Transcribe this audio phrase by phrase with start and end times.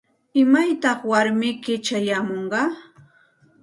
[0.43, 2.61] ¿Imaytaq warmiyki chayamunqa?